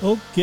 Ok, 0.00 0.38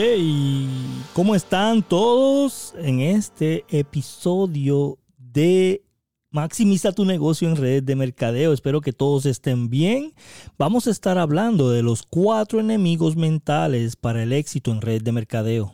¿cómo 1.14 1.34
están 1.34 1.82
todos 1.82 2.74
en 2.78 3.00
este 3.00 3.64
episodio 3.70 5.00
de 5.18 5.82
Maximiza 6.30 6.92
tu 6.92 7.06
negocio 7.06 7.48
en 7.48 7.56
redes 7.56 7.86
de 7.86 7.96
mercadeo? 7.96 8.52
Espero 8.52 8.82
que 8.82 8.92
todos 8.92 9.26
estén 9.26 9.70
bien. 9.70 10.14
Vamos 10.58 10.88
a 10.88 10.92
estar 10.92 11.18
hablando 11.18 11.70
de 11.70 11.84
los 11.84 12.04
cuatro 12.04 12.60
enemigos 12.60 13.16
mentales 13.16 13.96
para 13.96 14.24
el 14.24 14.34
éxito 14.34 14.72
en 14.72 14.82
redes 14.82 15.06
de 15.06 15.14
mercadeo. 15.14 15.74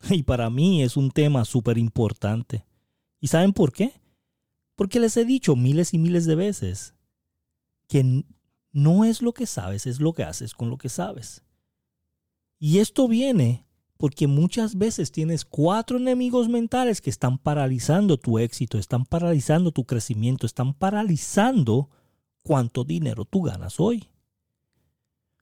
Y 0.10 0.22
para 0.22 0.50
mí 0.50 0.82
es 0.82 0.98
un 0.98 1.10
tema 1.10 1.46
súper 1.46 1.78
importante. 1.78 2.66
¿Y 3.20 3.28
saben 3.28 3.54
por 3.54 3.72
qué? 3.72 3.94
Porque 4.76 5.00
les 5.00 5.16
he 5.16 5.24
dicho 5.24 5.56
miles 5.56 5.94
y 5.94 5.98
miles 5.98 6.26
de 6.26 6.34
veces 6.34 6.94
que 7.88 8.22
no 8.70 9.06
es 9.06 9.22
lo 9.22 9.32
que 9.32 9.46
sabes, 9.46 9.86
es 9.86 9.98
lo 9.98 10.12
que 10.12 10.24
haces 10.24 10.52
con 10.52 10.68
lo 10.68 10.76
que 10.76 10.90
sabes. 10.90 11.42
Y 12.58 12.78
esto 12.78 13.08
viene 13.08 13.64
porque 13.98 14.28
muchas 14.28 14.78
veces 14.78 15.10
tienes 15.10 15.44
cuatro 15.44 15.98
enemigos 15.98 16.48
mentales 16.48 17.00
que 17.00 17.10
están 17.10 17.38
paralizando 17.38 18.16
tu 18.16 18.38
éxito, 18.38 18.78
están 18.78 19.04
paralizando 19.04 19.72
tu 19.72 19.84
crecimiento, 19.84 20.46
están 20.46 20.72
paralizando 20.72 21.90
cuánto 22.44 22.84
dinero 22.84 23.24
tú 23.24 23.42
ganas 23.42 23.80
hoy. 23.80 24.08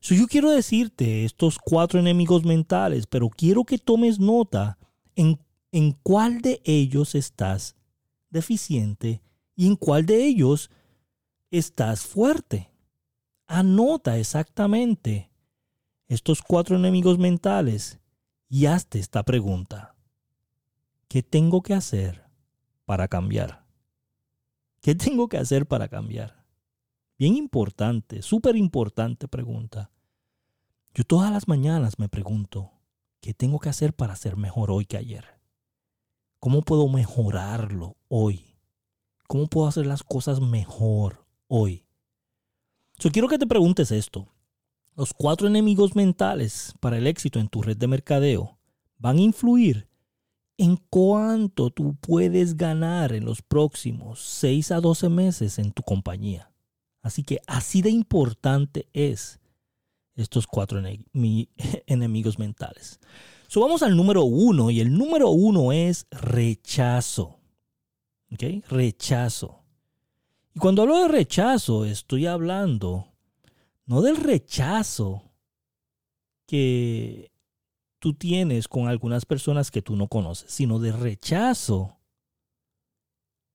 So, 0.00 0.14
yo 0.14 0.26
quiero 0.26 0.50
decirte 0.50 1.24
estos 1.24 1.58
cuatro 1.58 2.00
enemigos 2.00 2.44
mentales, 2.44 3.06
pero 3.06 3.28
quiero 3.28 3.64
que 3.64 3.78
tomes 3.78 4.18
nota 4.18 4.78
en, 5.14 5.38
en 5.72 5.92
cuál 6.02 6.40
de 6.40 6.62
ellos 6.64 7.14
estás 7.14 7.76
deficiente 8.30 9.20
y 9.54 9.66
en 9.66 9.76
cuál 9.76 10.06
de 10.06 10.24
ellos 10.24 10.70
estás 11.50 12.06
fuerte. 12.06 12.70
Anota 13.46 14.18
exactamente 14.18 15.30
estos 16.08 16.42
cuatro 16.42 16.76
enemigos 16.76 17.18
mentales 17.18 18.00
y 18.48 18.66
hazte 18.66 18.98
esta 18.98 19.24
pregunta. 19.24 19.94
¿Qué 21.08 21.22
tengo 21.22 21.62
que 21.62 21.74
hacer 21.74 22.24
para 22.84 23.08
cambiar? 23.08 23.66
¿Qué 24.80 24.94
tengo 24.94 25.28
que 25.28 25.38
hacer 25.38 25.66
para 25.66 25.88
cambiar? 25.88 26.44
Bien 27.18 27.34
importante, 27.34 28.22
súper 28.22 28.56
importante 28.56 29.26
pregunta. 29.26 29.90
Yo 30.94 31.04
todas 31.04 31.32
las 31.32 31.48
mañanas 31.48 31.98
me 31.98 32.08
pregunto, 32.08 32.72
¿qué 33.20 33.34
tengo 33.34 33.58
que 33.58 33.68
hacer 33.68 33.94
para 33.94 34.16
ser 34.16 34.36
mejor 34.36 34.70
hoy 34.70 34.86
que 34.86 34.96
ayer? 34.96 35.40
¿Cómo 36.38 36.62
puedo 36.62 36.88
mejorarlo 36.88 37.96
hoy? 38.08 38.56
¿Cómo 39.26 39.48
puedo 39.48 39.66
hacer 39.66 39.86
las 39.86 40.02
cosas 40.02 40.40
mejor 40.40 41.26
hoy? 41.48 41.84
Yo 42.98 43.10
quiero 43.10 43.28
que 43.28 43.38
te 43.38 43.46
preguntes 43.46 43.90
esto. 43.90 44.28
Los 44.96 45.12
cuatro 45.12 45.46
enemigos 45.46 45.94
mentales 45.94 46.74
para 46.80 46.96
el 46.96 47.06
éxito 47.06 47.38
en 47.38 47.48
tu 47.48 47.60
red 47.60 47.76
de 47.76 47.86
mercadeo 47.86 48.56
van 48.96 49.18
a 49.18 49.20
influir 49.20 49.88
en 50.56 50.78
cuánto 50.88 51.68
tú 51.68 51.96
puedes 52.00 52.56
ganar 52.56 53.12
en 53.12 53.26
los 53.26 53.42
próximos 53.42 54.20
6 54.20 54.72
a 54.72 54.80
12 54.80 55.10
meses 55.10 55.58
en 55.58 55.72
tu 55.72 55.82
compañía. 55.82 56.50
Así 57.02 57.22
que 57.22 57.40
así 57.46 57.82
de 57.82 57.90
importante 57.90 58.88
es 58.94 59.38
estos 60.14 60.46
cuatro 60.46 60.82
enemigos 61.86 62.38
mentales. 62.38 62.98
So, 63.48 63.60
vamos 63.60 63.82
al 63.82 63.98
número 63.98 64.24
uno 64.24 64.70
y 64.70 64.80
el 64.80 64.96
número 64.96 65.28
uno 65.28 65.72
es 65.72 66.06
rechazo. 66.10 67.38
¿Ok? 68.32 68.64
Rechazo. 68.70 69.62
Y 70.54 70.58
cuando 70.58 70.80
hablo 70.80 71.00
de 71.00 71.08
rechazo 71.08 71.84
estoy 71.84 72.24
hablando 72.24 73.12
no 73.86 74.02
del 74.02 74.16
rechazo 74.16 75.22
que 76.46 77.32
tú 77.98 78.14
tienes 78.14 78.68
con 78.68 78.88
algunas 78.88 79.24
personas 79.24 79.70
que 79.70 79.82
tú 79.82 79.96
no 79.96 80.08
conoces, 80.08 80.50
sino 80.50 80.78
del 80.78 80.98
rechazo 80.98 81.98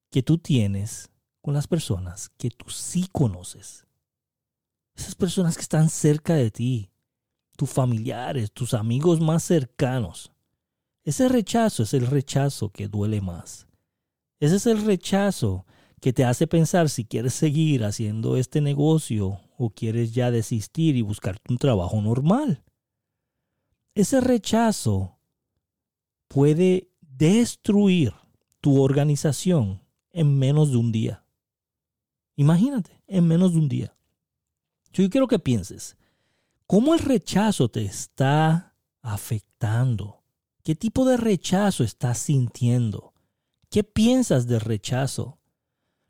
que 0.10 0.24
tú 0.24 0.38
tienes 0.38 1.10
con 1.42 1.54
las 1.54 1.68
personas 1.68 2.30
que 2.38 2.50
tú 2.50 2.70
sí 2.70 3.08
conoces. 3.12 3.86
Esas 4.96 5.16
personas 5.16 5.56
que 5.56 5.62
están 5.62 5.90
cerca 5.90 6.36
de 6.36 6.52
ti, 6.52 6.92
tus 7.58 7.70
familiares, 7.70 8.52
tus 8.52 8.74
amigos 8.74 9.22
más 9.22 9.44
cercanos. 9.44 10.32
Ese 11.04 11.30
rechazo 11.30 11.84
es 11.84 11.94
el 11.94 12.08
rechazo 12.08 12.70
que 12.70 12.88
duele 12.88 13.22
más. 13.22 13.68
Ese 14.40 14.58
es 14.58 14.66
el 14.66 14.84
rechazo 14.84 15.66
que 16.00 16.14
te 16.14 16.26
hace 16.26 16.48
pensar 16.48 16.90
si 16.90 17.06
quieres 17.06 17.34
seguir 17.34 17.84
haciendo 17.84 18.38
este 18.38 18.60
negocio 18.62 19.40
o 19.64 19.70
quieres 19.70 20.12
ya 20.12 20.32
desistir 20.32 20.96
y 20.96 21.04
buscarte 21.04 21.54
un 21.54 21.60
trabajo 21.60 22.02
normal. 22.02 22.64
Ese 23.94 24.20
rechazo 24.20 25.20
puede 26.28 26.90
destruir 27.00 28.12
tu 28.60 28.82
organización 28.82 29.84
en 30.10 30.40
menos 30.40 30.72
de 30.72 30.78
un 30.78 30.92
día. 30.92 31.24
Imagínate, 32.38 33.04
en 33.06 33.28
menos 33.28 33.54
de 33.54 33.60
un 33.60 33.70
día. 33.70 33.96
Yo 34.94 35.08
quiero 35.12 35.28
que 35.28 35.38
pienses, 35.38 35.96
¿cómo 36.66 36.96
el 36.96 37.00
rechazo 37.00 37.70
te 37.70 37.86
está 37.86 38.76
afectando? 39.04 40.24
¿Qué 40.64 40.74
tipo 40.74 41.06
de 41.06 41.18
rechazo 41.18 41.84
estás 41.84 42.18
sintiendo? 42.18 43.14
¿Qué 43.70 43.84
piensas 43.84 44.48
del 44.48 44.62
rechazo? 44.62 45.38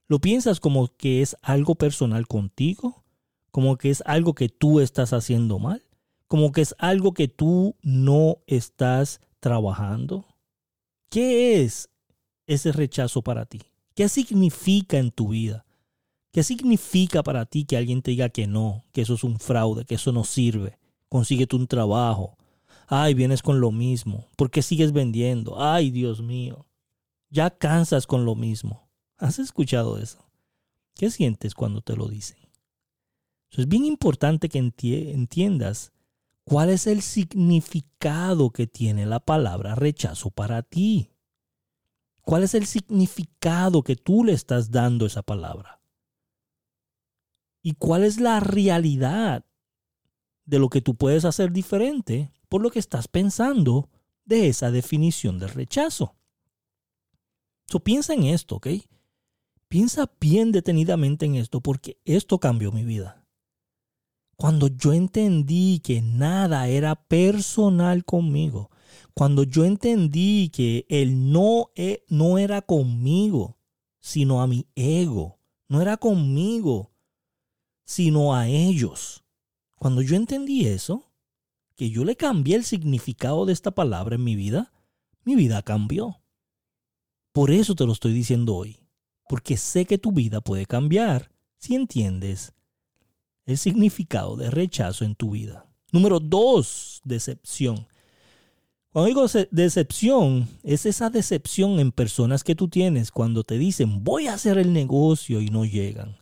¿Lo 0.07 0.19
piensas 0.19 0.61
como 0.61 0.87
que 0.95 1.21
es 1.21 1.35
algo 1.41 1.75
personal 1.75 2.27
contigo? 2.27 3.00
¿Como 3.51 3.77
que 3.77 3.89
es 3.89 4.01
algo 4.05 4.33
que 4.33 4.49
tú 4.49 4.79
estás 4.79 5.13
haciendo 5.13 5.59
mal? 5.59 5.83
¿Como 6.27 6.51
que 6.51 6.61
es 6.61 6.73
algo 6.77 7.13
que 7.13 7.27
tú 7.27 7.75
no 7.81 8.37
estás 8.47 9.19
trabajando? 9.39 10.25
¿Qué 11.09 11.61
es 11.61 11.89
ese 12.47 12.71
rechazo 12.71 13.21
para 13.21 13.45
ti? 13.45 13.61
¿Qué 13.93 14.07
significa 14.07 14.97
en 14.97 15.11
tu 15.11 15.29
vida? 15.29 15.65
¿Qué 16.31 16.43
significa 16.43 17.23
para 17.23 17.45
ti 17.45 17.65
que 17.65 17.75
alguien 17.75 18.01
te 18.01 18.11
diga 18.11 18.29
que 18.29 18.47
no, 18.47 18.85
que 18.93 19.01
eso 19.01 19.15
es 19.15 19.23
un 19.25 19.37
fraude, 19.37 19.83
que 19.83 19.95
eso 19.95 20.13
no 20.13 20.23
sirve? 20.23 20.79
Consíguete 21.09 21.57
un 21.57 21.67
trabajo. 21.67 22.37
Ay, 22.87 23.13
vienes 23.13 23.41
con 23.41 23.59
lo 23.59 23.71
mismo. 23.71 24.25
¿Por 24.37 24.49
qué 24.49 24.61
sigues 24.61 24.93
vendiendo? 24.93 25.61
Ay, 25.61 25.91
Dios 25.91 26.21
mío. 26.21 26.65
Ya 27.29 27.49
cansas 27.49 28.07
con 28.07 28.23
lo 28.23 28.35
mismo. 28.35 28.87
¿Has 29.17 29.39
escuchado 29.39 29.97
eso? 29.97 30.25
¿Qué 30.95 31.11
sientes 31.11 31.53
cuando 31.53 31.81
te 31.81 31.97
lo 31.97 32.07
dicen? 32.07 32.37
Es 33.59 33.67
bien 33.67 33.85
importante 33.85 34.47
que 34.47 34.59
entiendas 34.59 35.91
cuál 36.45 36.69
es 36.69 36.87
el 36.87 37.01
significado 37.01 38.51
que 38.51 38.67
tiene 38.67 39.05
la 39.05 39.19
palabra 39.19 39.75
rechazo 39.75 40.31
para 40.31 40.61
ti. 40.63 41.11
¿Cuál 42.21 42.43
es 42.43 42.53
el 42.53 42.65
significado 42.65 43.83
que 43.83 43.95
tú 43.95 44.23
le 44.23 44.33
estás 44.33 44.71
dando 44.71 45.05
a 45.05 45.07
esa 45.07 45.21
palabra? 45.21 45.81
¿Y 47.61 47.73
cuál 47.73 48.03
es 48.03 48.19
la 48.19 48.39
realidad 48.39 49.45
de 50.45 50.59
lo 50.59 50.69
que 50.69 50.81
tú 50.81 50.95
puedes 50.95 51.25
hacer 51.25 51.51
diferente 51.51 52.31
por 52.47 52.61
lo 52.61 52.71
que 52.71 52.79
estás 52.79 53.07
pensando 53.07 53.89
de 54.25 54.47
esa 54.47 54.71
definición 54.71 55.39
de 55.39 55.47
rechazo? 55.47 56.15
So, 57.67 57.79
piensa 57.79 58.13
en 58.13 58.23
esto, 58.23 58.55
¿ok? 58.55 58.67
Piensa 59.67 60.11
bien 60.19 60.51
detenidamente 60.51 61.25
en 61.25 61.35
esto 61.35 61.61
porque 61.61 61.97
esto 62.05 62.39
cambió 62.39 62.71
mi 62.71 62.83
vida. 62.83 63.20
Cuando 64.41 64.69
yo 64.69 64.91
entendí 64.91 65.81
que 65.83 66.01
nada 66.01 66.67
era 66.67 66.95
personal 66.95 68.03
conmigo, 68.03 68.71
cuando 69.13 69.43
yo 69.43 69.65
entendí 69.65 70.49
que 70.49 70.87
el 70.89 71.31
no, 71.31 71.69
e, 71.75 72.03
no 72.09 72.39
era 72.39 72.63
conmigo, 72.63 73.59
sino 73.99 74.41
a 74.41 74.47
mi 74.47 74.65
ego, 74.73 75.37
no 75.67 75.79
era 75.79 75.97
conmigo, 75.97 76.91
sino 77.83 78.33
a 78.33 78.47
ellos. 78.47 79.23
Cuando 79.75 80.01
yo 80.01 80.15
entendí 80.15 80.65
eso, 80.65 81.11
que 81.75 81.91
yo 81.91 82.03
le 82.03 82.15
cambié 82.15 82.55
el 82.55 82.63
significado 82.63 83.45
de 83.45 83.53
esta 83.53 83.69
palabra 83.69 84.15
en 84.15 84.23
mi 84.23 84.35
vida, 84.35 84.73
mi 85.23 85.35
vida 85.35 85.61
cambió. 85.61 86.19
Por 87.31 87.51
eso 87.51 87.75
te 87.75 87.85
lo 87.85 87.93
estoy 87.93 88.13
diciendo 88.13 88.55
hoy 88.55 88.79
porque 89.29 89.55
sé 89.55 89.85
que 89.85 89.99
tu 89.99 90.11
vida 90.11 90.41
puede 90.41 90.65
cambiar 90.65 91.31
si 91.59 91.75
entiendes 91.75 92.55
el 93.51 93.57
significado 93.57 94.35
de 94.35 94.49
rechazo 94.49 95.05
en 95.05 95.15
tu 95.15 95.31
vida. 95.31 95.65
Número 95.91 96.19
dos, 96.19 97.01
decepción. 97.03 97.87
Cuando 98.91 99.07
digo 99.07 99.25
decepción, 99.51 100.47
es 100.63 100.85
esa 100.85 101.09
decepción 101.09 101.79
en 101.79 101.91
personas 101.91 102.43
que 102.43 102.55
tú 102.55 102.67
tienes 102.67 103.11
cuando 103.11 103.43
te 103.43 103.57
dicen 103.57 104.03
voy 104.03 104.27
a 104.27 104.33
hacer 104.33 104.57
el 104.57 104.73
negocio 104.73 105.41
y 105.41 105.49
no 105.49 105.65
llegan. 105.65 106.17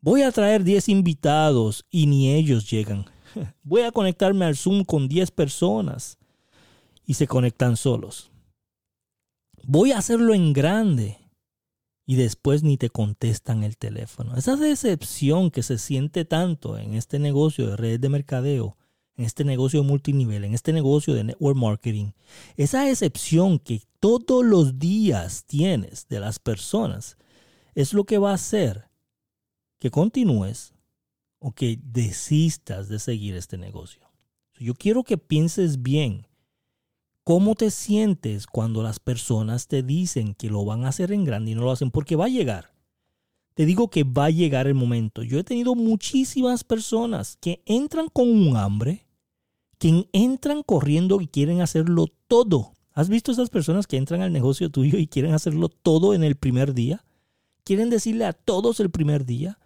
Voy 0.00 0.22
a 0.22 0.32
traer 0.32 0.64
10 0.64 0.88
invitados 0.88 1.86
y 1.88 2.06
ni 2.06 2.32
ellos 2.32 2.68
llegan. 2.68 3.06
Voy 3.62 3.82
a 3.82 3.92
conectarme 3.92 4.44
al 4.44 4.56
Zoom 4.56 4.84
con 4.84 5.06
10 5.06 5.30
personas 5.30 6.18
y 7.06 7.14
se 7.14 7.28
conectan 7.28 7.76
solos. 7.76 8.32
Voy 9.62 9.92
a 9.92 9.98
hacerlo 9.98 10.34
en 10.34 10.52
grande 10.52 11.18
y 12.12 12.14
después 12.14 12.62
ni 12.62 12.76
te 12.76 12.90
contestan 12.90 13.64
el 13.64 13.78
teléfono. 13.78 14.36
Esa 14.36 14.56
decepción 14.56 15.50
que 15.50 15.62
se 15.62 15.78
siente 15.78 16.26
tanto 16.26 16.76
en 16.76 16.92
este 16.92 17.18
negocio 17.18 17.68
de 17.68 17.76
redes 17.78 18.02
de 18.02 18.10
mercadeo 18.10 18.76
en 19.16 19.24
este 19.24 19.44
negocio 19.44 19.82
multinivel, 19.82 20.44
en 20.44 20.52
este 20.52 20.74
negocio 20.74 21.14
de 21.14 21.24
network 21.24 21.56
marketing, 21.56 22.12
esa 22.58 22.90
excepción 22.90 23.58
que 23.58 23.80
todos 23.98 24.44
los 24.44 24.78
días 24.78 25.46
tienes 25.46 26.06
de 26.08 26.20
las 26.20 26.38
personas 26.38 27.16
es 27.74 27.94
lo 27.94 28.04
que 28.04 28.18
va 28.18 28.32
a 28.32 28.34
hacer 28.34 28.90
que 29.78 29.90
continúes 29.90 30.74
o 31.38 31.52
que 31.52 31.78
desistas 31.82 32.90
de 32.90 32.98
seguir 32.98 33.36
este 33.36 33.56
negocio. 33.56 34.02
Yo 34.58 34.74
quiero 34.74 35.02
que 35.02 35.16
pienses 35.16 35.80
bien 35.82 36.26
cómo 37.24 37.54
te 37.54 37.70
sientes 37.70 38.46
cuando 38.46 38.82
las 38.82 38.98
personas 38.98 39.68
te 39.68 39.82
dicen 39.82 40.34
que 40.34 40.50
lo 40.50 40.64
van 40.64 40.84
a 40.84 40.88
hacer 40.88 41.12
en 41.12 41.24
grande 41.24 41.52
y 41.52 41.54
no 41.54 41.62
lo 41.62 41.70
hacen, 41.70 41.90
porque 41.90 42.16
va 42.16 42.26
a 42.26 42.28
llegar. 42.28 42.72
Te 43.54 43.66
digo 43.66 43.88
que 43.88 44.04
va 44.04 44.26
a 44.26 44.30
llegar 44.30 44.66
el 44.66 44.74
momento. 44.74 45.22
Yo 45.22 45.38
he 45.38 45.44
tenido 45.44 45.74
muchísimas 45.74 46.64
personas 46.64 47.36
que 47.40 47.62
entran 47.66 48.08
con 48.08 48.28
un 48.28 48.56
hambre, 48.56 49.06
que 49.78 50.08
entran 50.12 50.62
corriendo 50.62 51.20
y 51.20 51.26
quieren 51.26 51.60
hacerlo 51.60 52.06
todo. 52.28 52.72
¿Has 52.94 53.08
visto 53.08 53.32
esas 53.32 53.50
personas 53.50 53.86
que 53.86 53.96
entran 53.96 54.22
al 54.22 54.32
negocio 54.32 54.70
tuyo 54.70 54.98
y 54.98 55.06
quieren 55.06 55.34
hacerlo 55.34 55.68
todo 55.68 56.14
en 56.14 56.24
el 56.24 56.36
primer 56.36 56.74
día? 56.74 57.04
Quieren 57.64 57.90
decirle 57.90 58.24
a 58.24 58.32
todos 58.32 58.80
el 58.80 58.90
primer 58.90 59.24
día. 59.24 59.58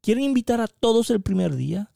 Quieren 0.00 0.24
invitar 0.24 0.60
a 0.60 0.68
todos 0.68 1.10
el 1.10 1.20
primer 1.20 1.54
día 1.54 1.91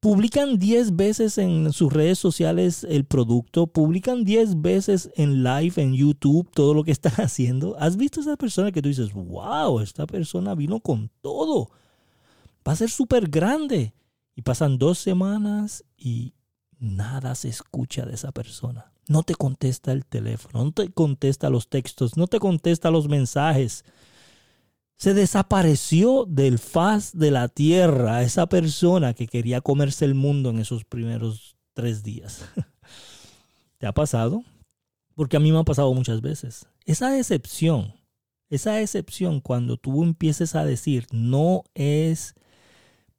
publican 0.00 0.58
10 0.58 0.96
veces 0.96 1.38
en 1.38 1.72
sus 1.72 1.92
redes 1.92 2.18
sociales 2.18 2.84
el 2.88 3.04
producto, 3.04 3.66
publican 3.66 4.24
10 4.24 4.60
veces 4.60 5.10
en 5.16 5.42
live 5.42 5.74
en 5.76 5.94
YouTube 5.94 6.50
todo 6.52 6.74
lo 6.74 6.84
que 6.84 6.92
están 6.92 7.14
haciendo. 7.16 7.76
¿Has 7.78 7.96
visto 7.96 8.20
a 8.20 8.22
esa 8.22 8.36
persona 8.36 8.72
que 8.72 8.82
tú 8.82 8.88
dices, 8.88 9.12
wow, 9.12 9.80
esta 9.80 10.06
persona 10.06 10.54
vino 10.54 10.80
con 10.80 11.10
todo? 11.20 11.70
Va 12.66 12.72
a 12.72 12.76
ser 12.76 12.90
súper 12.90 13.28
grande. 13.28 13.94
Y 14.38 14.42
pasan 14.42 14.76
dos 14.76 14.98
semanas 14.98 15.82
y 15.96 16.34
nada 16.78 17.34
se 17.34 17.48
escucha 17.48 18.04
de 18.04 18.14
esa 18.14 18.32
persona. 18.32 18.92
No 19.08 19.22
te 19.22 19.34
contesta 19.34 19.92
el 19.92 20.04
teléfono, 20.04 20.64
no 20.64 20.72
te 20.72 20.90
contesta 20.90 21.48
los 21.48 21.68
textos, 21.68 22.18
no 22.18 22.26
te 22.26 22.38
contesta 22.38 22.90
los 22.90 23.08
mensajes 23.08 23.84
se 24.96 25.12
desapareció 25.12 26.24
del 26.26 26.58
faz 26.58 27.16
de 27.16 27.30
la 27.30 27.48
tierra 27.48 28.22
esa 28.22 28.48
persona 28.48 29.14
que 29.14 29.26
quería 29.26 29.60
comerse 29.60 30.04
el 30.04 30.14
mundo 30.14 30.50
en 30.50 30.58
esos 30.58 30.84
primeros 30.84 31.56
tres 31.74 32.02
días. 32.02 32.44
¿Te 33.78 33.86
ha 33.86 33.92
pasado? 33.92 34.42
Porque 35.14 35.36
a 35.36 35.40
mí 35.40 35.52
me 35.52 35.58
ha 35.58 35.64
pasado 35.64 35.92
muchas 35.92 36.22
veces. 36.22 36.66
Esa 36.86 37.10
decepción, 37.10 37.94
esa 38.48 38.72
decepción 38.72 39.40
cuando 39.40 39.76
tú 39.76 40.02
empieces 40.02 40.54
a 40.54 40.64
decir, 40.64 41.06
no 41.10 41.64
es 41.74 42.34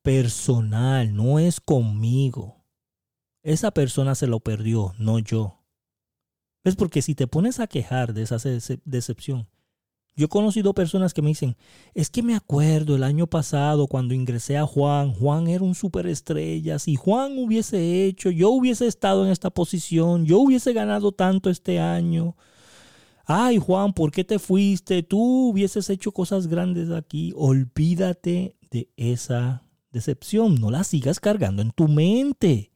personal, 0.01 1.15
no 1.15 1.38
es 1.38 1.59
conmigo. 1.59 2.63
Esa 3.44 3.71
persona 3.71 4.15
se 4.15 4.27
lo 4.27 4.39
perdió, 4.39 4.95
no 4.97 5.19
yo. 5.19 5.63
Es 6.63 6.75
porque 6.75 7.01
si 7.01 7.13
te 7.13 7.27
pones 7.27 7.59
a 7.59 7.68
quejar 7.68 8.13
de 8.13 8.24
esa 8.24 8.38
decepción, 8.83 9.47
yo 10.17 10.25
he 10.25 10.29
conocido 10.29 10.73
personas 10.73 11.13
que 11.13 11.21
me 11.21 11.29
dicen, 11.29 11.55
es 11.93 12.09
que 12.09 12.23
me 12.23 12.33
acuerdo 12.33 12.95
el 12.95 13.03
año 13.03 13.27
pasado 13.27 13.85
cuando 13.85 14.15
ingresé 14.15 14.57
a 14.57 14.65
Juan, 14.65 15.13
Juan 15.13 15.47
era 15.47 15.63
un 15.63 15.75
superestrella, 15.75 16.79
si 16.79 16.95
Juan 16.95 17.37
hubiese 17.37 18.03
hecho, 18.03 18.31
yo 18.31 18.49
hubiese 18.49 18.87
estado 18.87 19.23
en 19.23 19.31
esta 19.31 19.51
posición, 19.51 20.25
yo 20.25 20.39
hubiese 20.39 20.73
ganado 20.73 21.11
tanto 21.11 21.51
este 21.51 21.79
año. 21.79 22.35
Ay 23.25 23.59
Juan, 23.59 23.93
¿por 23.93 24.11
qué 24.11 24.23
te 24.23 24.39
fuiste? 24.39 25.03
Tú 25.03 25.49
hubieses 25.49 25.87
hecho 25.91 26.11
cosas 26.11 26.47
grandes 26.47 26.89
aquí. 26.89 27.31
Olvídate 27.35 28.55
de 28.71 28.89
esa 28.97 29.67
decepción, 29.91 30.55
no 30.55 30.71
la 30.71 30.83
sigas 30.83 31.19
cargando 31.19 31.61
en 31.61 31.69
tu 31.71 31.87
mente. 31.87 32.71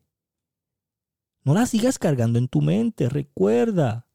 No 1.44 1.56
la 1.56 1.66
sigas 1.66 1.98
cargando 1.98 2.38
en 2.38 2.48
tu 2.48 2.62
mente, 2.62 3.10
recuerda 3.10 4.11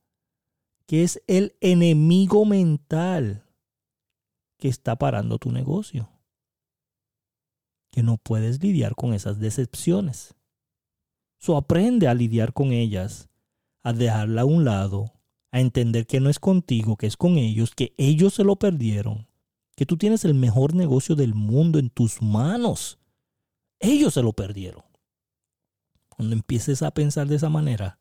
que 0.87 1.03
es 1.03 1.23
el 1.27 1.57
enemigo 1.61 2.45
mental 2.45 3.45
que 4.59 4.69
está 4.69 4.97
parando 4.97 5.39
tu 5.39 5.51
negocio. 5.51 6.09
Que 7.91 8.03
no 8.03 8.19
puedes 8.19 8.63
lidiar 8.63 8.95
con 8.95 9.13
esas 9.13 9.39
decepciones. 9.41 10.35
So 11.39 11.57
aprende 11.57 12.09
a 12.09 12.15
lidiar 12.15 12.53
con 12.53 12.73
ellas, 12.73 13.29
a 13.83 13.93
dejarla 13.93 14.43
a 14.43 14.47
un 14.47 14.65
lado, 14.65 15.13
a 15.51 15.61
entender 15.61 16.07
que 16.07 16.21
no 16.21 16.31
es 16.31 16.39
contigo, 16.39 16.97
que 16.97 17.07
es 17.07 17.17
con 17.17 17.37
ellos, 17.37 17.75
que 17.75 17.95
ellos 17.99 18.35
se 18.35 18.45
lo 18.45 18.57
perdieron, 18.57 19.29
que 19.75 19.87
tú 19.87 19.97
tienes 19.97 20.25
el 20.25 20.35
mejor 20.35 20.75
negocio 20.75 21.15
del 21.15 21.35
mundo 21.35 21.79
en 21.79 21.91
tus 21.91 22.23
manos. 22.23 22.99
Ellos 23.79 24.15
se 24.15 24.23
lo 24.23 24.33
perdieron. 24.33 24.85
Cuando 26.09 26.35
empieces 26.35 26.83
a 26.83 26.93
pensar 26.93 27.27
de 27.27 27.37
esa 27.37 27.51
manera, 27.51 27.99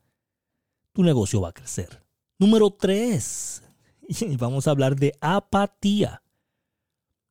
tu 0.94 1.04
negocio 1.04 1.42
va 1.42 1.50
a 1.50 1.54
crecer. 1.54 2.05
Número 2.38 2.70
tres, 2.70 3.64
vamos 4.38 4.68
a 4.68 4.72
hablar 4.72 4.98
de 4.98 5.14
apatía. 5.22 6.22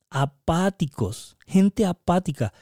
Apáticos, 0.09 1.37
gente 1.45 1.85
apática. 1.85 2.53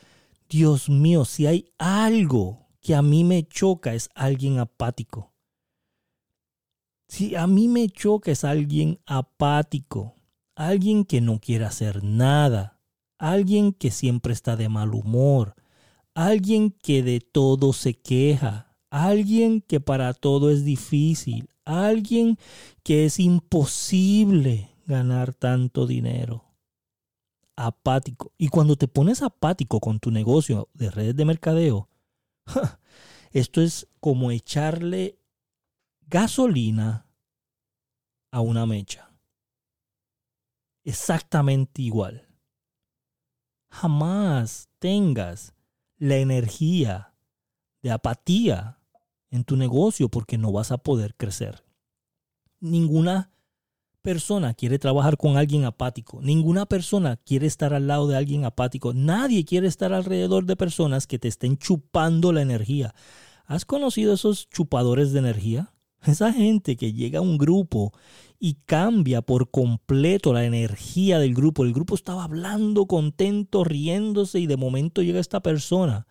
Dios 0.49 0.89
mío, 0.89 1.23
si 1.23 1.47
hay 1.47 1.71
algo 1.77 2.67
que 2.81 2.95
a 2.95 3.01
mí 3.01 3.23
me 3.23 3.47
choca 3.47 3.93
es 3.93 4.09
alguien 4.13 4.59
apático. 4.59 5.31
Si 7.07 7.35
a 7.35 7.47
mí 7.47 7.69
me 7.69 7.87
choca 7.89 8.31
es 8.31 8.43
alguien 8.43 8.99
apático, 9.05 10.15
alguien 10.55 11.05
que 11.05 11.21
no 11.21 11.39
quiere 11.39 11.63
hacer 11.63 12.03
nada, 12.03 12.81
alguien 13.17 13.71
que 13.71 13.89
siempre 13.89 14.33
está 14.33 14.57
de 14.57 14.67
mal 14.67 14.93
humor, 14.93 15.55
alguien 16.13 16.71
que 16.71 17.03
de 17.03 17.21
todo 17.21 17.71
se 17.71 17.93
queja, 17.93 18.75
alguien 18.89 19.61
que 19.61 19.79
para 19.79 20.13
todo 20.13 20.51
es 20.51 20.65
difícil, 20.65 21.52
alguien 21.65 22.37
que 22.83 23.05
es 23.05 23.19
imposible 23.19 24.69
ganar 24.85 25.33
tanto 25.33 25.87
dinero. 25.87 26.45
Apático. 27.55 28.33
Y 28.37 28.47
cuando 28.47 28.75
te 28.75 28.87
pones 28.87 29.21
apático 29.21 29.79
con 29.79 29.99
tu 29.99 30.11
negocio 30.11 30.69
de 30.73 30.89
redes 30.89 31.15
de 31.15 31.25
mercadeo, 31.25 31.89
esto 33.31 33.61
es 33.61 33.87
como 33.99 34.31
echarle 34.31 35.19
gasolina 36.07 37.07
a 38.31 38.41
una 38.41 38.65
mecha. 38.65 39.11
Exactamente 40.83 41.81
igual. 41.81 42.27
Jamás 43.69 44.69
tengas 44.79 45.53
la 45.97 46.17
energía 46.17 47.13
de 47.81 47.91
apatía 47.91 48.79
en 49.33 49.43
tu 49.43 49.57
negocio 49.57 50.09
porque 50.09 50.37
no 50.37 50.51
vas 50.51 50.71
a 50.71 50.77
poder 50.77 51.15
crecer. 51.15 51.63
Ninguna 52.59 53.31
persona 54.03 54.53
quiere 54.53 54.77
trabajar 54.77 55.17
con 55.17 55.37
alguien 55.37 55.65
apático. 55.65 56.21
Ninguna 56.21 56.67
persona 56.67 57.17
quiere 57.17 57.47
estar 57.47 57.73
al 57.73 57.87
lado 57.87 58.07
de 58.07 58.15
alguien 58.15 58.45
apático. 58.45 58.93
Nadie 58.93 59.43
quiere 59.43 59.67
estar 59.67 59.91
alrededor 59.91 60.45
de 60.45 60.55
personas 60.55 61.07
que 61.07 61.17
te 61.17 61.29
estén 61.29 61.57
chupando 61.57 62.31
la 62.31 62.43
energía. 62.43 62.93
¿Has 63.47 63.65
conocido 63.65 64.13
esos 64.13 64.47
chupadores 64.49 65.13
de 65.13 65.19
energía? 65.19 65.73
Esa 66.05 66.31
gente 66.31 66.75
que 66.75 66.93
llega 66.93 67.17
a 67.17 67.23
un 67.23 67.39
grupo 67.39 67.91
y 68.39 68.55
cambia 68.65 69.23
por 69.23 69.49
completo 69.49 70.31
la 70.31 70.45
energía 70.45 71.17
del 71.17 71.33
grupo. 71.33 71.63
El 71.63 71.73
grupo 71.73 71.95
estaba 71.95 72.25
hablando, 72.25 72.85
contento, 72.85 73.63
riéndose 73.63 74.39
y 74.39 74.45
de 74.45 74.57
momento 74.57 75.01
llega 75.01 75.19
esta 75.19 75.41
persona 75.41 76.05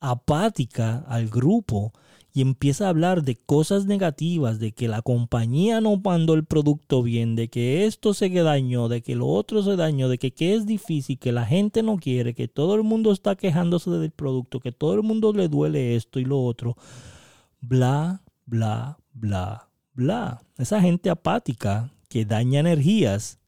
apática 0.00 1.04
al 1.06 1.28
grupo 1.28 1.92
y 2.36 2.40
empieza 2.40 2.86
a 2.86 2.88
hablar 2.88 3.22
de 3.22 3.36
cosas 3.36 3.86
negativas, 3.86 4.58
de 4.58 4.72
que 4.72 4.88
la 4.88 5.02
compañía 5.02 5.80
no 5.80 5.96
mandó 5.98 6.34
el 6.34 6.44
producto 6.44 7.00
bien, 7.04 7.36
de 7.36 7.48
que 7.48 7.86
esto 7.86 8.12
se 8.12 8.28
dañó, 8.28 8.88
de 8.88 9.02
que 9.02 9.14
lo 9.14 9.28
otro 9.28 9.62
se 9.62 9.76
dañó, 9.76 10.08
de 10.08 10.18
que, 10.18 10.32
es 10.52 10.66
difícil, 10.66 11.16
que 11.16 11.30
la 11.30 11.46
gente 11.46 11.84
no 11.84 11.96
quiere, 11.96 12.34
que 12.34 12.48
todo 12.48 12.74
el 12.74 12.82
mundo 12.82 13.12
está 13.12 13.36
quejándose 13.36 13.88
del 13.92 14.10
producto, 14.10 14.58
que 14.58 14.72
todo 14.72 14.94
el 14.94 15.04
mundo 15.04 15.32
le 15.32 15.46
duele 15.46 15.94
esto 15.94 16.18
y 16.18 16.24
lo 16.24 16.42
otro. 16.42 16.76
Bla, 17.60 18.24
bla, 18.46 18.98
bla, 19.12 19.68
bla. 19.92 20.42
Esa 20.58 20.80
gente 20.80 21.10
apática 21.10 21.92
que 22.08 22.24
daña 22.24 22.58
energías, 22.58 23.38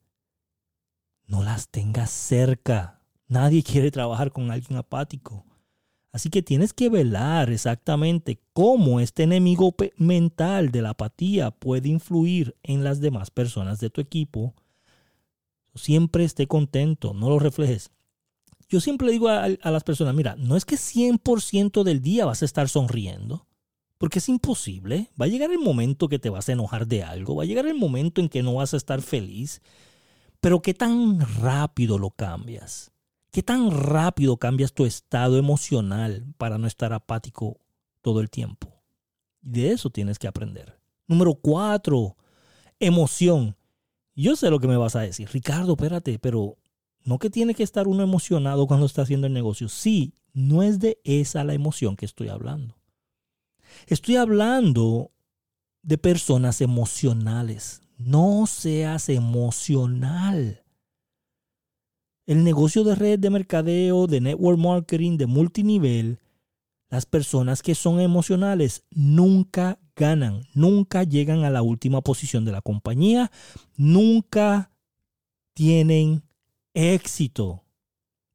no 1.27 1.43
las 1.43 1.71
tengas 1.71 2.11
cerca. 2.11 3.01
Nadie 3.27 3.65
quiere 3.65 3.91
trabajar 3.91 4.31
con 4.31 4.53
alguien 4.53 4.79
apático. 4.79 5.45
Así 6.17 6.31
que 6.31 6.41
tienes 6.41 6.73
que 6.73 6.89
velar 6.89 7.51
exactamente 7.51 8.41
cómo 8.55 9.01
este 9.01 9.25
enemigo 9.25 9.75
mental 9.99 10.73
de 10.73 10.81
la 10.81 10.91
apatía 10.91 11.51
puede 11.51 11.91
influir 11.91 12.57
en 12.63 12.85
las 12.85 13.03
demás 13.03 13.31
personas 13.31 13.81
de 13.81 13.91
tu 13.91 14.01
equipo. 14.01 14.55
Siempre 15.75 16.25
esté 16.25 16.47
contento, 16.47 17.13
no 17.13 17.29
lo 17.29 17.39
reflejes. 17.39 17.91
Yo 18.67 18.81
siempre 18.81 19.11
digo 19.11 19.29
a, 19.29 19.45
a 19.45 19.71
las 19.71 19.85
personas, 19.85 20.15
mira, 20.15 20.37
no 20.37 20.57
es 20.57 20.65
que 20.65 20.77
100% 20.77 21.83
del 21.83 22.01
día 22.01 22.25
vas 22.25 22.41
a 22.41 22.47
estar 22.47 22.71
sonriendo, 22.71 23.47
porque 23.99 24.21
es 24.21 24.31
imposible. 24.31 25.11
Va 25.21 25.27
a 25.27 25.29
llegar 25.29 25.51
el 25.51 25.59
momento 25.59 26.09
que 26.09 26.19
te 26.19 26.31
vas 26.31 26.49
a 26.49 26.53
enojar 26.53 26.87
de 26.87 27.03
algo, 27.03 27.37
va 27.37 27.43
a 27.43 27.47
llegar 27.47 27.67
el 27.67 27.75
momento 27.75 28.23
en 28.23 28.31
que 28.31 28.43
no 28.43 28.55
vas 28.55 28.73
a 28.73 28.79
estar 28.79 29.03
feliz, 29.03 29.61
pero 30.41 30.63
¿qué 30.63 30.73
tan 30.73 31.21
rápido 31.43 31.99
lo 31.99 32.09
cambias? 32.09 32.91
¿Qué 33.37 33.43
tan 33.43 33.71
rápido 33.71 34.39
cambias 34.39 34.73
tu 34.73 34.87
estado 34.87 35.37
emocional 35.37 36.25
para 36.39 36.57
no 36.57 36.67
estar 36.67 36.95
apático 36.95 37.61
todo 38.01 38.21
el 38.21 38.31
tiempo. 38.31 38.83
Y 39.43 39.61
de 39.61 39.73
eso 39.73 39.91
tienes 39.91 40.19
que 40.19 40.27
aprender. 40.27 40.81
Número 41.07 41.35
cuatro, 41.35 42.17
emoción. 42.81 43.55
Yo 44.15 44.37
sé 44.37 44.49
lo 44.49 44.59
que 44.59 44.69
me 44.69 44.79
vas 44.79 44.97
a 44.97 45.01
decir. 45.01 45.29
Ricardo, 45.31 45.75
espérate, 45.75 46.19
pero 46.19 46.57
no 47.05 47.19
que 47.19 47.29
tiene 47.29 47.53
que 47.53 47.63
estar 47.63 47.87
uno 47.89 48.03
emocionado 48.03 48.67
cuando 48.67 48.87
está 48.87 49.03
haciendo 49.03 49.27
el 49.27 49.35
negocio. 49.35 49.69
Sí, 49.69 50.15
no 50.33 50.63
es 50.63 50.79
de 50.79 50.99
esa 51.05 51.45
la 51.45 51.53
emoción 51.53 51.95
que 51.95 52.07
estoy 52.07 52.31
hablando. 52.31 52.79
Estoy 53.87 54.17
hablando 54.17 55.11
de 55.83 55.99
personas 55.99 56.63
emocionales. 56.63 57.83
No 57.99 58.47
seas 58.47 59.11
emocional. 59.11 60.63
El 62.27 62.43
negocio 62.43 62.83
de 62.83 62.97
red 62.97 63.19
de 63.19 63.31
mercadeo, 63.31 64.07
de 64.09 64.21
network 64.21 64.59
marketing, 64.59 65.17
de 65.17 65.27
multinivel, 65.27 66.19
las 66.89 67.07
personas 67.07 67.63
que 67.63 67.75
son 67.75 68.01
emocionales 68.01 68.85
nunca 68.91 69.79
ganan, 69.95 70.43
nunca 70.55 71.05
llegan 71.05 71.45
a 71.45 71.51
la 71.51 71.63
última 71.63 72.01
posición 72.01 72.45
de 72.45 72.53
la 72.53 72.61
compañía, 72.61 73.31
nunca 73.77 74.73
tienen 75.55 76.23
éxito, 76.75 77.65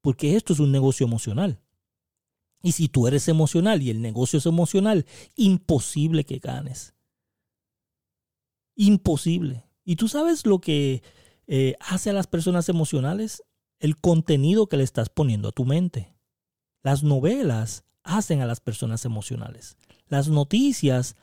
porque 0.01 0.35
esto 0.35 0.53
es 0.53 0.59
un 0.59 0.71
negocio 0.71 1.05
emocional. 1.05 1.61
Y 2.63 2.73
si 2.73 2.87
tú 2.87 3.07
eres 3.07 3.27
emocional 3.27 3.81
y 3.81 3.89
el 3.89 4.01
negocio 4.01 4.39
es 4.39 4.45
emocional, 4.45 5.05
imposible 5.35 6.25
que 6.25 6.39
ganes. 6.39 6.93
Imposible. 8.75 9.65
¿Y 9.83 9.95
tú 9.95 10.07
sabes 10.07 10.45
lo 10.45 10.59
que 10.59 11.03
eh, 11.47 11.75
hace 11.79 12.09
a 12.09 12.13
las 12.13 12.27
personas 12.27 12.69
emocionales? 12.69 13.43
El 13.81 13.97
contenido 13.97 14.67
que 14.67 14.77
le 14.77 14.83
estás 14.83 15.09
poniendo 15.09 15.49
a 15.49 15.51
tu 15.51 15.65
mente. 15.65 16.13
Las 16.83 17.01
novelas 17.01 17.83
hacen 18.03 18.41
a 18.41 18.45
las 18.45 18.59
personas 18.59 19.05
emocionales. 19.05 19.75
Las 20.07 20.29
noticias 20.29 21.15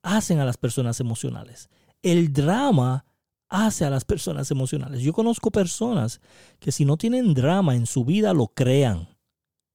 hacen 0.00 0.38
a 0.38 0.44
las 0.44 0.56
personas 0.56 1.00
emocionales. 1.00 1.70
El 2.02 2.32
drama 2.32 3.04
hace 3.48 3.84
a 3.84 3.90
las 3.90 4.04
personas 4.04 4.48
emocionales. 4.52 5.02
Yo 5.02 5.12
conozco 5.12 5.50
personas 5.50 6.20
que 6.60 6.70
si 6.70 6.84
no 6.84 6.96
tienen 6.96 7.34
drama 7.34 7.74
en 7.74 7.84
su 7.84 8.04
vida 8.04 8.32
lo 8.32 8.46
crean. 8.46 9.08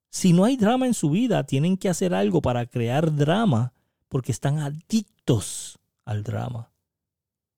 Si 0.10 0.32
no 0.32 0.46
hay 0.46 0.56
drama 0.56 0.88
en 0.88 0.94
su 0.94 1.10
vida, 1.10 1.46
tienen 1.46 1.76
que 1.76 1.90
hacer 1.90 2.14
algo 2.14 2.42
para 2.42 2.66
crear 2.66 3.14
drama 3.14 3.74
porque 4.08 4.32
están 4.32 4.60
adictos 4.60 5.78
al 6.06 6.24
drama. 6.24 6.72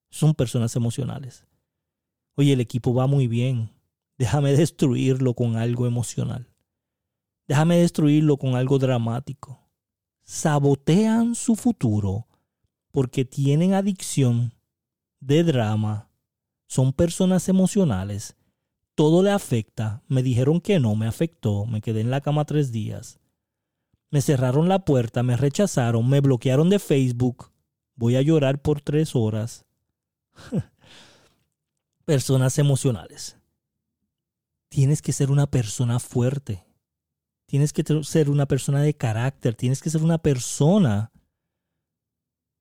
Son 0.09 0.33
personas 0.33 0.75
emocionales. 0.75 1.45
Oye, 2.33 2.53
el 2.53 2.61
equipo 2.61 2.95
va 2.95 3.05
muy 3.05 3.27
bien. 3.27 3.69
Déjame 4.21 4.53
destruirlo 4.53 5.33
con 5.33 5.55
algo 5.55 5.87
emocional. 5.87 6.47
Déjame 7.47 7.77
destruirlo 7.77 8.37
con 8.37 8.55
algo 8.55 8.77
dramático. 8.77 9.67
Sabotean 10.21 11.33
su 11.33 11.55
futuro 11.55 12.27
porque 12.91 13.25
tienen 13.25 13.73
adicción 13.73 14.53
de 15.19 15.43
drama. 15.43 16.09
Son 16.67 16.93
personas 16.93 17.49
emocionales 17.49 18.35
todo 19.01 19.23
le 19.23 19.31
afecta. 19.31 20.03
Me 20.07 20.21
dijeron 20.21 20.61
que 20.61 20.79
no, 20.79 20.95
me 20.95 21.07
afectó. 21.07 21.65
Me 21.65 21.81
quedé 21.81 22.01
en 22.01 22.11
la 22.11 22.21
cama 22.21 22.45
tres 22.45 22.71
días. 22.71 23.19
Me 24.11 24.21
cerraron 24.21 24.69
la 24.69 24.85
puerta, 24.85 25.23
me 25.23 25.35
rechazaron, 25.35 26.07
me 26.07 26.21
bloquearon 26.21 26.69
de 26.69 26.77
Facebook. 26.77 27.49
Voy 27.95 28.15
a 28.15 28.21
llorar 28.21 28.61
por 28.61 28.79
tres 28.81 29.15
horas. 29.15 29.65
Personas 32.05 32.59
emocionales. 32.59 33.40
Tienes 34.71 35.01
que 35.01 35.11
ser 35.11 35.31
una 35.31 35.47
persona 35.47 35.99
fuerte. 35.99 36.63
Tienes 37.45 37.73
que 37.73 37.83
ser 38.03 38.29
una 38.29 38.45
persona 38.45 38.81
de 38.81 38.93
carácter. 38.93 39.53
Tienes 39.53 39.81
que 39.81 39.89
ser 39.89 40.01
una 40.01 40.17
persona 40.17 41.11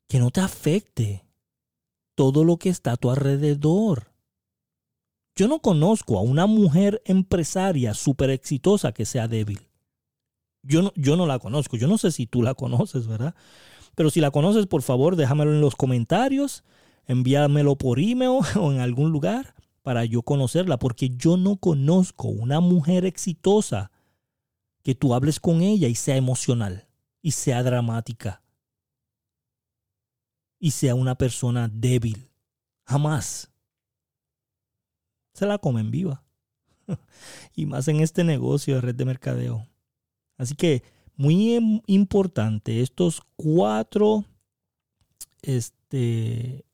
que 0.09 0.19
no 0.19 0.33
te 0.33 0.41
afecte 0.41 1.25
todo 2.17 2.43
lo 2.43 2.57
que 2.57 2.69
está 2.69 2.93
a 2.93 2.97
tu 2.97 3.11
alrededor. 3.11 4.13
Yo 5.37 5.47
no 5.47 5.61
conozco 5.61 6.19
a 6.19 6.23
una 6.23 6.47
mujer 6.47 7.01
empresaria 7.05 7.95
súper 7.95 8.31
exitosa 8.31 8.91
que 8.91 9.07
sea 9.07 9.29
débil. 9.29 9.69
Yo 10.65 10.83
no, 10.83 10.93
yo 10.97 11.15
no 11.15 11.27
la 11.27 11.39
conozco. 11.39 11.77
Yo 11.77 11.87
no 11.87 11.97
sé 11.97 12.11
si 12.11 12.27
tú 12.27 12.43
la 12.43 12.55
conoces, 12.55 13.07
¿verdad? 13.07 13.37
Pero 13.95 14.11
si 14.11 14.21
la 14.21 14.33
conoces, 14.33 14.67
por 14.67 14.83
favor, 14.83 15.15
déjamelo 15.15 15.53
en 15.53 15.61
los 15.61 15.77
comentarios, 15.77 16.65
envíamelo 17.07 17.77
por 17.77 18.01
email 18.01 18.41
o 18.57 18.73
en 18.73 18.81
algún 18.81 19.13
lugar 19.13 19.55
para 19.83 20.05
yo 20.05 20.23
conocerla, 20.23 20.79
porque 20.79 21.11
yo 21.11 21.37
no 21.37 21.57
conozco 21.57 22.29
una 22.29 22.61
mujer 22.61 23.05
exitosa 23.05 23.91
que 24.83 24.95
tú 24.95 25.15
hables 25.15 25.41
con 25.41 25.63
ella 25.63 25.89
y 25.89 25.95
sea 25.95 26.17
emocional 26.17 26.89
y 27.23 27.33
sea 27.33 27.63
dramática 27.63 28.43
y 30.59 30.71
sea 30.73 30.95
una 30.95 31.17
persona 31.17 31.69
débil. 31.73 32.31
Jamás 32.85 33.51
se 35.33 35.47
la 35.47 35.59
comen 35.59 35.91
viva. 35.91 36.23
y 37.55 37.67
más 37.67 37.89
en 37.89 38.01
este 38.01 38.25
negocio 38.25 38.77
de 38.77 38.81
red 38.81 38.95
de 38.95 39.05
mercadeo. 39.05 39.67
Así 40.37 40.55
que 40.55 40.83
muy 41.17 41.83
importante 41.87 42.81
estos 42.81 43.23
cuatro 43.37 44.25
este 45.43 46.65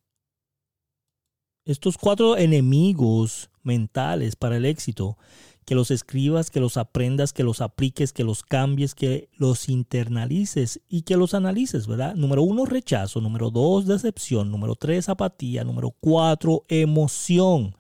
estos 1.66 1.99
cuatro 1.99 2.37
enemigos 2.37 3.50
mentales 3.62 4.37
para 4.37 4.56
el 4.56 4.64
éxito, 4.64 5.18
que 5.64 5.75
los 5.75 5.90
escribas, 5.90 6.49
que 6.49 6.61
los 6.61 6.76
aprendas, 6.76 7.32
que 7.32 7.42
los 7.42 7.61
apliques, 7.61 8.12
que 8.12 8.23
los 8.23 8.44
cambies, 8.44 8.94
que 8.94 9.28
los 9.37 9.68
internalices 9.68 10.80
y 10.88 11.02
que 11.02 11.16
los 11.16 11.35
analices, 11.35 11.88
¿verdad? 11.88 12.14
Número 12.14 12.42
uno, 12.42 12.66
rechazo. 12.66 13.20
Número 13.20 13.50
dos, 13.50 13.85
decepción. 13.85 14.52
Número 14.52 14.76
tres, 14.76 15.08
apatía. 15.08 15.64
Número 15.64 15.90
cuatro, 15.90 16.64
emoción 16.68 17.75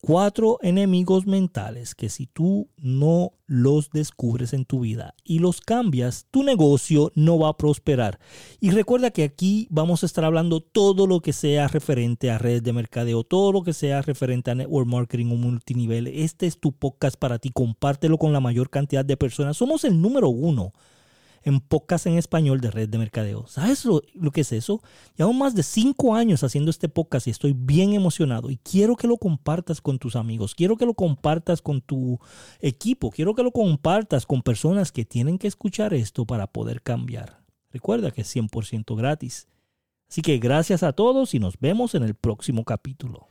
cuatro 0.00 0.58
enemigos 0.62 1.26
mentales 1.26 1.94
que 1.94 2.08
si 2.08 2.26
tú 2.26 2.70
no 2.76 3.32
los 3.46 3.90
descubres 3.90 4.52
en 4.52 4.64
tu 4.64 4.80
vida 4.80 5.14
y 5.24 5.38
los 5.38 5.60
cambias, 5.60 6.26
tu 6.30 6.42
negocio 6.42 7.12
no 7.14 7.38
va 7.38 7.48
a 7.48 7.56
prosperar. 7.56 8.18
Y 8.60 8.70
recuerda 8.70 9.10
que 9.10 9.24
aquí 9.24 9.66
vamos 9.70 10.02
a 10.02 10.06
estar 10.06 10.24
hablando 10.24 10.60
todo 10.60 11.06
lo 11.06 11.20
que 11.20 11.32
sea 11.32 11.68
referente 11.68 12.30
a 12.30 12.38
redes 12.38 12.62
de 12.62 12.72
mercadeo, 12.72 13.24
todo 13.24 13.52
lo 13.52 13.62
que 13.62 13.72
sea 13.72 14.02
referente 14.02 14.50
a 14.50 14.54
network 14.54 14.86
marketing 14.86 15.32
o 15.32 15.36
multinivel. 15.36 16.06
Este 16.06 16.46
es 16.46 16.60
tu 16.60 16.72
podcast 16.72 17.16
para 17.16 17.38
ti. 17.38 17.50
Compártelo 17.50 18.18
con 18.18 18.32
la 18.32 18.40
mayor 18.40 18.70
cantidad 18.70 19.04
de 19.04 19.16
personas. 19.16 19.56
Somos 19.56 19.84
el 19.84 20.00
número 20.00 20.28
uno 20.28 20.72
en 21.42 21.60
podcast 21.60 22.06
en 22.06 22.18
español 22.18 22.60
de 22.60 22.70
red 22.70 22.88
de 22.88 22.98
mercadeo. 22.98 23.46
¿Sabes 23.46 23.84
lo, 23.84 24.02
que 24.32 24.42
es 24.42 24.52
eso? 24.52 24.82
Llevo 25.16 25.32
más 25.32 25.54
de 25.54 25.62
cinco 25.62 26.14
años 26.14 26.42
haciendo 26.42 26.70
este 26.70 26.88
podcast 26.88 27.26
y 27.26 27.30
estoy 27.30 27.54
bien 27.56 27.94
emocionado 27.94 28.50
y 28.50 28.56
quiero 28.58 28.96
que 28.96 29.06
lo 29.06 29.16
compartas 29.16 29.80
con 29.80 29.98
tus 29.98 30.16
amigos, 30.16 30.54
quiero 30.54 30.76
que 30.76 30.86
lo 30.86 30.94
compartas 30.94 31.62
con 31.62 31.80
tu 31.80 32.18
equipo, 32.60 33.10
quiero 33.10 33.34
que 33.34 33.42
lo 33.42 33.52
compartas 33.52 34.26
con 34.26 34.42
personas 34.42 34.92
que 34.92 35.04
tienen 35.04 35.38
que 35.38 35.48
escuchar 35.48 35.94
esto 35.94 36.26
para 36.26 36.46
poder 36.46 36.82
cambiar. 36.82 37.42
Recuerda 37.70 38.10
que 38.10 38.22
es 38.22 38.34
100% 38.34 38.96
gratis. 38.96 39.48
Así 40.08 40.22
que 40.22 40.38
gracias 40.38 40.82
a 40.82 40.92
todos 40.92 41.34
y 41.34 41.38
nos 41.38 41.58
vemos 41.58 41.94
en 41.94 42.02
el 42.02 42.14
próximo 42.14 42.64
capítulo. 42.64 43.28